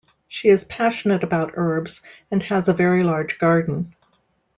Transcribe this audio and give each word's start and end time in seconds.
She 0.27 0.47
is 0.49 0.63
passionate 0.63 1.23
about 1.23 1.51
herbs 1.53 2.01
and 2.31 2.41
has 2.45 2.67
a 2.67 2.73
very 2.73 3.03
large 3.03 3.37
garden. 3.37 3.93